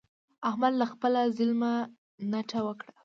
احمد 0.49 0.73
له 0.81 0.85
خپله 0.93 1.21
ظلمه 1.37 1.71
نټه 2.31 2.59
وکړه. 2.65 2.91